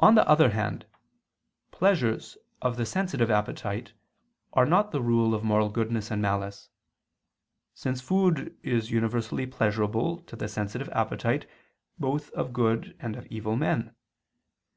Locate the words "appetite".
3.30-3.92, 10.88-11.48